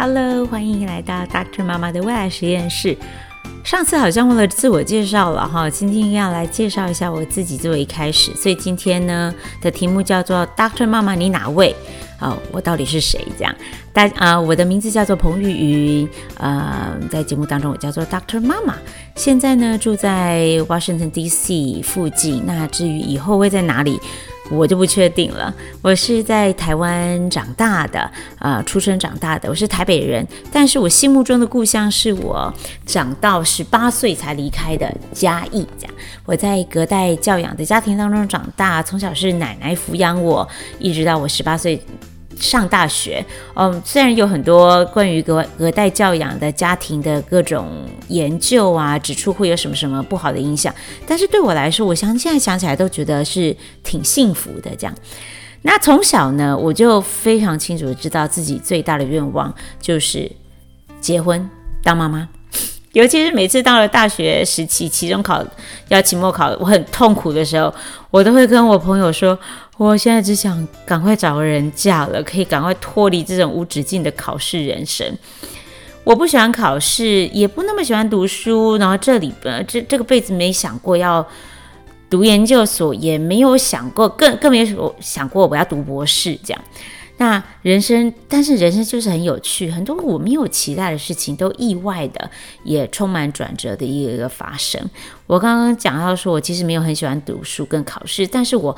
[0.00, 1.64] Hello，欢迎来到 Dr.
[1.64, 2.96] 妈妈的未来实验室。
[3.64, 10.86] 上次好像忘了自我介绍了哈，今天要来介绍一下我自己作为一开始，所以今天呢的题目叫做 Dr.
[10.86, 11.74] 妈妈你哪位？
[12.20, 13.26] 哦，我到底是谁？
[13.36, 13.52] 这样，
[13.92, 18.40] 大啊、我的名字叫做彭玉云，呃，在节目当中我叫做 Dr.
[18.40, 18.76] 妈妈，
[19.16, 21.82] 现在呢住在 Washington D.C.
[21.82, 22.44] 附近。
[22.46, 24.00] 那至于以后会在哪里？
[24.50, 25.54] 我就不确定了。
[25.82, 29.48] 我是在台湾长大的，呃，出生长大的。
[29.48, 32.52] 我是台北人，但是我心目中的故乡是我
[32.86, 35.66] 长到十八岁才离开的嘉义。
[35.78, 35.94] 这样，
[36.24, 41.80] 我在隔代教养的家庭当中长大，从小是奶奶抚养我，一直到我十八岁。
[42.40, 43.24] 上大学，
[43.54, 50.72] 嗯，虽然有很多关于隔隔代教养的家庭的各种研究啊，指出会有什么什么不好的影响，
[51.06, 54.70] 但是对我来说，我想现在想起来都觉得是挺幸福的。
[54.76, 54.94] 这样，
[55.62, 60.30] 那从小呢，我就非常清楚的知道自己最大的愿望就是
[61.00, 61.50] 结婚
[61.82, 62.28] 当妈妈，
[62.92, 65.44] 尤其是每次到了大学时期，期中考
[65.88, 67.74] 要期末考，我很痛苦的时候，
[68.12, 69.36] 我都会跟我朋友说。
[69.78, 75.16] 我现在只想赶快找个人嫁了，可以赶快脱离这种无止境的考试人生。
[76.02, 78.76] 我不喜欢考试，也不那么喜欢读书。
[78.78, 81.24] 然后这里边这这个辈子没想过要
[82.10, 86.60] 读研究所，也没有想过，更更没有想过我要读博士这样。
[87.18, 92.28] 那人生，但是人生就是很有趣，很多我没有期待的事情都意外的
[92.64, 94.80] 也充满转折的一个一个发生。
[95.28, 98.76] 我刚刚讲到说，我其实没有很喜欢读书跟考试，但是我。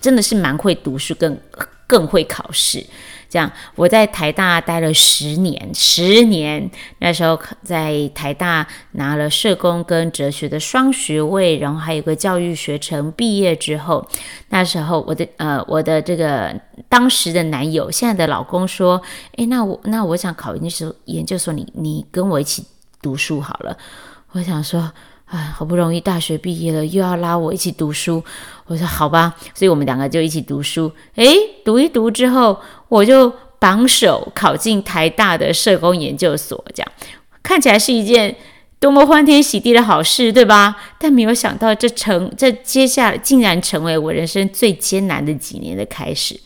[0.00, 1.38] 真的是蛮会读书，更
[1.86, 2.84] 更会考试。
[3.28, 13.10] 这样，我在台大待了十年，十年那时候在台大拿了社工跟哲学的双学位，然后还有个教育学程。
[13.10, 14.06] 毕业之后，
[14.50, 16.54] 那时候我的呃我的这个
[16.88, 19.02] 当时的男友，现在的老公说
[19.36, 22.64] ：“诶，那我那我想考研究所，研究所你你跟我一起
[23.02, 23.76] 读书好了。”
[24.30, 24.92] 我想说。
[25.26, 28.22] 哎，好不容易大学毕业了，又要拉我一起读书。
[28.66, 30.92] 我说好吧，所以我们两个就一起读书。
[31.16, 36.92] 诶，读一读之后，我就榜首考进台大的社工研究所，这样
[37.42, 38.36] 看起来是一件
[38.78, 40.76] 多么欢天喜地的好事，对吧？
[40.98, 46.38] 但没有想到，这成这接下来竟然成为我人生最艰难的几年的开始。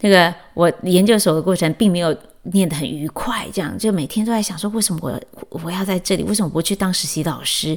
[0.00, 2.16] 那个我研究所的过程并没有。
[2.52, 6.22] 念得很愉快，这样就每天都在想说，为什么我我要在这里？
[6.22, 7.76] 为什么不去当实习老师？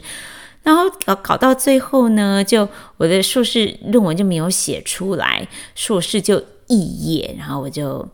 [0.64, 2.68] 然后搞搞到最后呢，就
[2.98, 6.76] 我的硕士论文就没有写出来，硕士就肄
[7.06, 8.06] 业，然后我就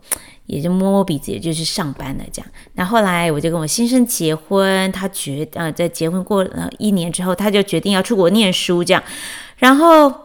[0.46, 2.24] 也就摸摸鼻子，也就去上班了。
[2.32, 9.02] 这样，那后来我就跟我先生结婚，他决呃在结婚过了一年之后，他就决定要出国念书，这样，
[9.56, 10.23] 然后。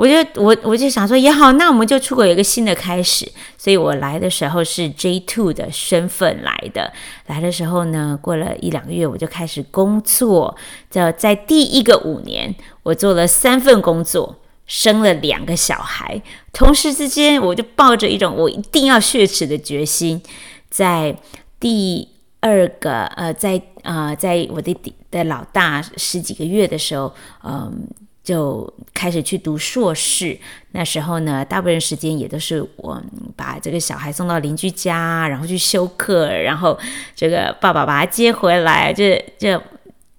[0.00, 3.30] 我就我我就想说也好，那我们就出国有一个新的开始。
[3.58, 6.90] 所以我来的时候是 J Two 的身份来的。
[7.26, 10.56] 来的时候呢，过了一两个月，我就开始工作。
[10.88, 16.22] 在在第一个五年，我做了三份工作，生了两个小孩。
[16.50, 20.22] 同时之间，我就抱着一种我一定要血耻的决心，
[20.70, 21.14] 在
[21.58, 22.08] 第
[22.40, 24.74] 二个呃，在呃，在我的
[25.10, 27.12] 的老大十几个月的时候，
[27.44, 27.86] 嗯。
[28.22, 30.38] 就开始去读硕士，
[30.72, 33.02] 那时候呢，大部分时间也都是我
[33.34, 36.78] 把这个小孩送到邻居家，然后去修课，然后
[37.16, 39.04] 这个爸爸把他接回来，就
[39.38, 39.60] 就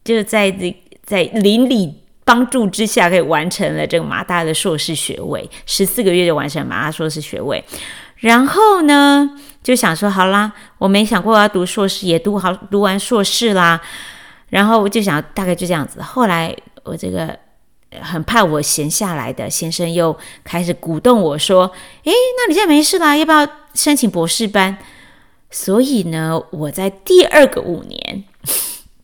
[0.03, 0.51] 就在
[1.03, 1.93] 在邻里
[2.25, 7.63] 帮助之下，可以完成了这个马大的硕士学位，十四个月就完成马大硕士学位。
[8.17, 9.29] 然后呢，
[9.63, 13.79] 就想说好啦，我没想过要读硕士，也读好读完硕士啦。
[14.49, 16.01] 然后我就想大概就这样子。
[16.01, 16.53] 后来
[16.83, 17.37] 我这个。
[17.99, 21.69] 很怕我闲下来的先生又开始鼓动我说
[22.05, 24.77] ：“诶，那你现在没事啦，要不要申请博士班？”
[25.51, 28.23] 所以呢，我在第二个五年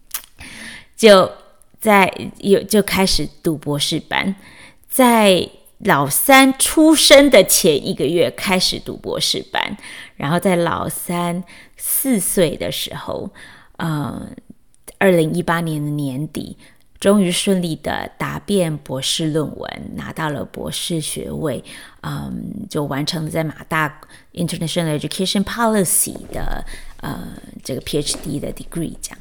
[0.95, 1.29] 就
[1.81, 4.33] 在有就开始读博士班，
[4.87, 5.49] 在
[5.79, 9.77] 老三出生的前一个月开始读博士班，
[10.15, 11.43] 然后在老三
[11.75, 13.29] 四岁的时候，
[13.75, 14.29] 呃，
[14.97, 16.57] 二零一八年的年底。
[16.99, 21.63] 终于顺利的答辩博士论文，拿到了博士学位，
[22.01, 24.01] 嗯，就完成了在马大
[24.33, 26.65] International Education Policy 的
[27.01, 27.33] 呃
[27.63, 29.19] 这个 PhD 的 degree 这样。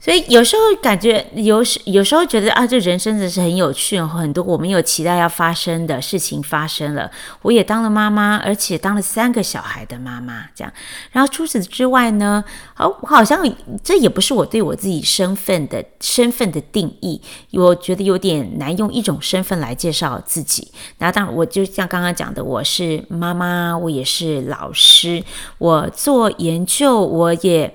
[0.00, 7.10] 所以有时候感觉有时有时候觉得啊，这人生真是很有趣，很多我没有期待要发生的事情发生了。
[7.42, 10.72] 我也当了妈妈，而且当了三个小孩的妈妈，这样。
[11.12, 12.42] 然后除此之外呢，
[12.78, 13.44] 哦，好像
[13.84, 17.20] 这也不是我对我自己身份的身份的定义。
[17.52, 20.72] 我觉得有点难用一种身份来介绍自己。
[20.96, 25.22] 那当然，我就像刚刚讲的，我是妈妈，我也是老师，
[25.58, 27.74] 我做研究，我也。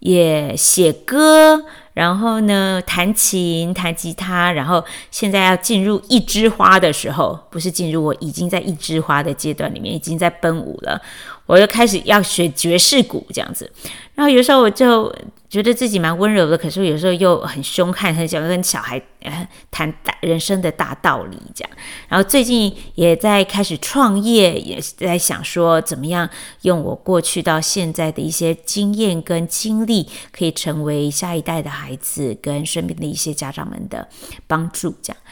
[0.00, 1.64] 也写歌，
[1.94, 11.00] 然后呢，弹琴、弹吉他，然后现在要进入一枝花的时候，不是进入，我已经在一枝花的阶段里面，已经在奔舞了。
[11.46, 13.70] 我又开始要学爵士鼓这样子，
[14.14, 15.12] 然后有时候我就
[15.56, 19.00] 觉得自己蛮温柔的，可是有时候又很凶悍，很想跟小孩
[19.70, 21.70] 谈大人生的大道理这样。
[22.08, 26.28] 然后最近也在开始创业，也在想说怎么样
[26.62, 34.06] 用我过去到现在的一些经验跟经历，可以成为下一代的孩子跟身边的一些家长们的
[34.46, 35.22] 帮助这样。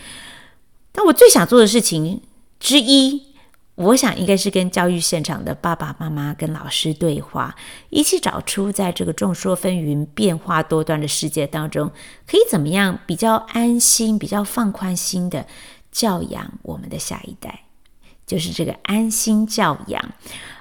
[0.91, 2.23] 但我最想做的事情
[2.59, 3.34] 之一。
[3.77, 7.57] 我想应该是跟教育现场的爸爸妈妈跟老师对话，
[7.91, 11.91] 一起找出在这个众说纷纭、变化多端的世界当中，
[12.25, 15.45] 可以怎么样比较安心、比较放宽心的
[15.91, 17.65] 教养我们的下一代，
[18.25, 20.01] 就是这个安心教养，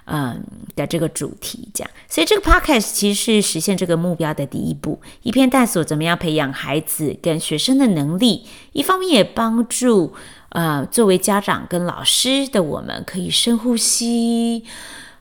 [0.06, 0.44] 嗯
[0.76, 1.88] 的这个主题讲。
[2.10, 10.16] 所以这个 podcast 其实是实现这个目标的第一步，一边探索怎么样培养孩子跟学生的能力，一方面也帮助。
[10.54, 14.64] 呃，作为家长跟老师的我们，可以深呼吸，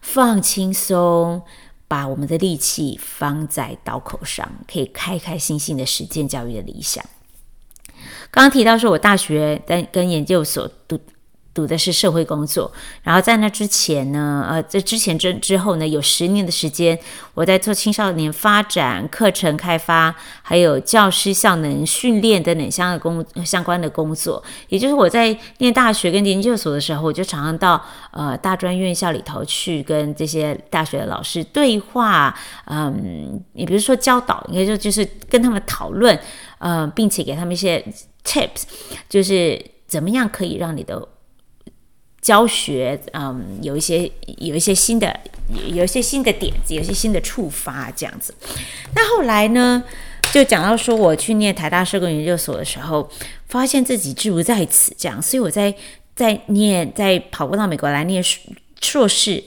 [0.00, 1.42] 放轻松，
[1.88, 7.04] 把我们的力气放在刀口上，可以开开心心的实践教育的理想。
[8.30, 11.00] 刚刚提到说，我大学跟跟研究所读。
[11.54, 12.72] 读的是社会工作，
[13.02, 16.98] 然后在那之前呢，呃，在之前之之后呢，有十年的时间，
[17.34, 24.42] 我在做青少年发展、课程开发，还有教师效能训练等等相关的工相关的工作。
[24.68, 32.34] 也就是我在念大学跟研究所的时候，我就常常到呃大专院校里头去跟这些大学的老师对话，
[32.64, 36.18] 嗯，你比如说教导，应该就就是跟他们讨论，
[36.58, 37.84] 呃，并且给他们一些
[38.24, 38.62] tips，
[39.06, 41.06] 就是怎么样可以让你的。
[42.22, 45.14] 教学，嗯，有一些有一些新的，
[45.74, 48.32] 有一些新的点子，有一些新的触发，这样子。
[48.94, 49.82] 那后来呢，
[50.32, 53.10] 就讲到说，我去念台大社工研究所的时候，
[53.48, 55.74] 发现自己志不在此，这样，所以我在
[56.14, 58.22] 在念，在跑过到美国来念
[58.80, 59.42] 硕士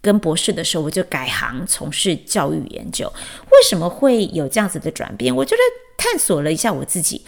[0.00, 3.12] 跟博士的时候，我就改行从事教育研究。
[3.50, 5.34] 为什么会有这样子的转变？
[5.34, 5.62] 我觉得
[5.98, 7.20] 探索了一下我自己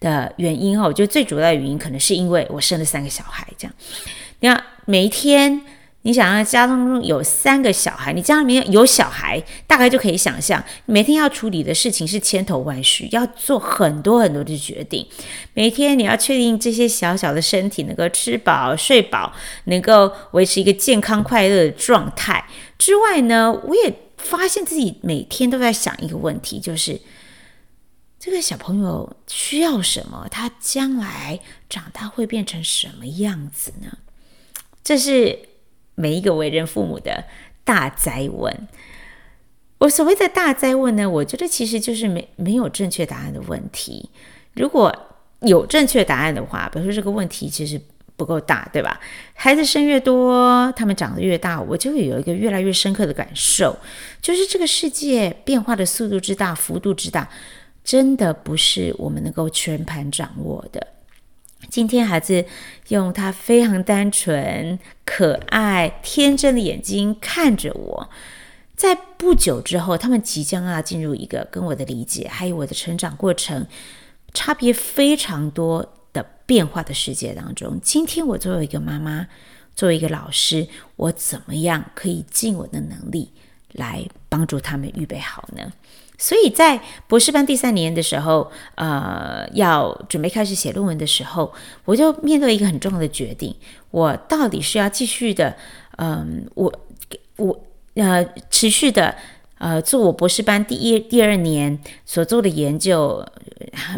[0.00, 3.72] 的原因哦，我觉得最主要的原因可能是因为我生了三个小孩，这样。
[4.40, 5.60] 你看，每一天，
[6.02, 15.06] 你想要家当中有三个小孩，你家里面有小孩，大概就可以想象，每天要处理的事情是千头万绪，要做很多很多的决定。
[15.52, 19.32] 每天你要确定这些小小的身体能够吃饱睡饱，
[19.64, 22.46] 能够维持一个健康快乐的状态
[22.78, 26.98] 之外呢，我也发现自己每天都在想一个问题，就是
[28.18, 30.26] 这个小朋友需要什么？
[30.30, 33.98] 他将来长大会变成什么样子呢？
[34.82, 35.38] 这是
[35.94, 37.24] 每一个为人父母的
[37.64, 38.68] 大哉问。
[39.78, 44.10] 我所谓的大哉问呢，我觉得其实就是没没有正确答案的问题。
[44.54, 44.94] 如果
[45.40, 47.80] 有正确答案的话，比如说这个问题其实
[48.14, 49.00] 不够大，对吧？
[49.32, 53.74] 孩子生越多，他们长得越大，我就会有一个越来越深刻的感受，
[54.20, 57.26] 就是这个世界变化的速度之大，幅度之大，
[57.82, 60.86] 真的不是我们能够全盘掌握的。
[61.68, 62.44] 今天孩子
[62.88, 68.10] 用他非常单纯、可爱、天真的眼睛看着我，
[68.74, 73.66] 在不久之后，他们即将要进入一个跟我的理解还有我的成长过程
[74.32, 77.78] 差别非常多的变化的世界当中。
[77.82, 79.28] 今天我作为一个妈妈，
[79.76, 83.30] 作为一个老师，我怎么样可以尽我的能力
[83.72, 85.72] 来帮助他们预备好呢？
[86.20, 91.50] 所以在博士班第三年的时候，呃，要准备开始写论文的时候，
[91.86, 93.56] 我就面对一个很重要的决定：
[93.90, 95.56] 我到底是要继续的，
[95.96, 96.72] 嗯、呃，我
[97.36, 99.16] 我呃持续的
[99.56, 103.26] 呃做我博士班第一第二年所做的研究，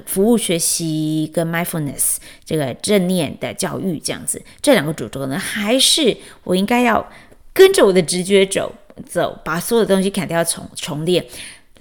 [0.06, 7.04] 服务学习跟 mindfulness 这个正念的教育这样子，这两个主轴呢，还是我应该要
[7.52, 8.72] 跟着我的直觉走
[9.04, 11.26] 走，把所有的东西砍掉重重练。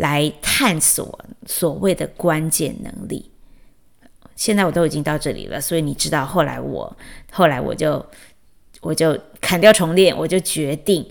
[0.02, 3.30] 来探索所谓的关键能力。
[4.36, 6.98] 现在我都已经到这里了，所以你知道，后来我
[7.32, 8.04] 后来我就
[8.82, 11.08] 我就砍掉重练，我就决定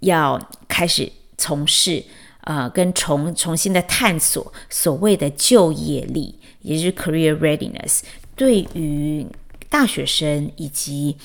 [0.00, 2.04] 要开始从事
[2.42, 8.02] 呃，跟重重新的探索所谓的就业力，也就是 career readiness，
[8.36, 9.26] 对于
[9.68, 11.16] 大学生以及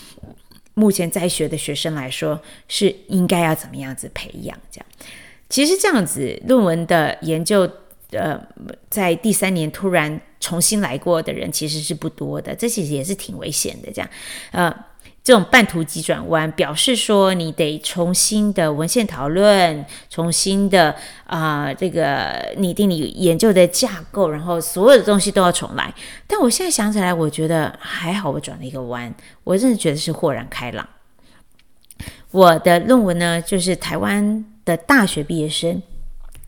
[0.74, 4.58] 目前在学的学生来说，是应该要怎么样子培养？
[4.72, 4.88] 这样，
[5.50, 7.70] 其实这样子论文的研究，
[8.12, 8.40] 呃，
[8.90, 13.92] 在第三年突然重新来过的人其实是不多的，这其实也是挺危险的。
[13.92, 14.10] 这样，
[14.52, 14.75] 呃。
[15.24, 25.92] 这种半途急转弯，表示说你得重新的文献讨论，重新的啊、这个拟定你研究的架构，然后所有的东西都要重来。
[26.28, 29.12] 但我现在想起来，我觉得还好，我转了一个弯，
[29.44, 30.88] 我真的觉得是豁然开朗。
[32.30, 35.81] 我的论文呢，就是台湾的大学毕业生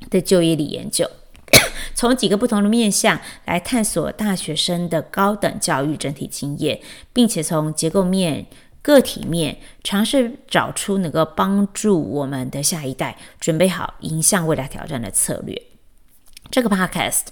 [0.10, 1.10] 的就业力研究，
[1.96, 6.82] 从几个不同的面向来探索大学生的高等教育整体经验，
[7.14, 8.48] 并且从结构面。
[8.84, 15.62] 个体面，尝试找出能够帮助我们的下一代准备好迎向未来挑战的策略。
[16.50, 17.24] 这个 podcast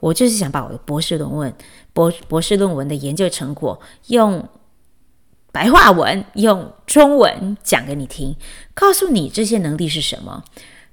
[0.00, 1.54] 我就是想把我的博士论文、
[1.94, 4.46] 博博士论文的研究成果用
[5.52, 8.36] 白话文、用中文讲给你听，
[8.74, 10.44] 告诉你这些能力是什么，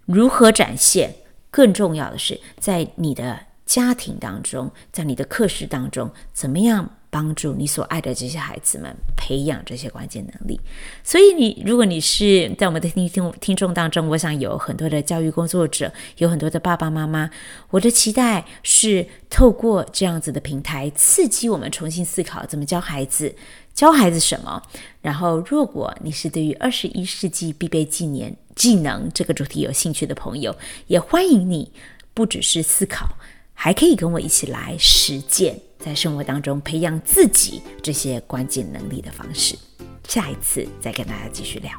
[0.05, 1.15] 如何展现。
[1.49, 6.97] 更重要的是，在你的家庭当中，在你的课室当中，怎么样？
[7.17, 10.59] 帮助你所爱的这些孩子们培养这些关键能力。
[11.03, 17.31] 所以你，如果你是在我们的听听听众当中，我想有很多的教育工作者，有很多的爸爸妈妈。
[17.71, 23.35] 我的期待是透过这样子的平台，刺激我们重新思考怎么教孩子，
[23.73, 24.61] 教孩子什么。
[25.01, 30.55] 然后，如果你是对于二十一世纪必备技能技能这个主题有兴趣的朋友，
[30.85, 31.71] 也欢迎你
[32.13, 33.17] 不只是思考，
[33.55, 35.61] 还可以跟我一起来实践。
[35.87, 39.57] 在生活当中培养自己这些关键能力的方式，
[40.05, 41.71] 下一次再跟大家继续聊。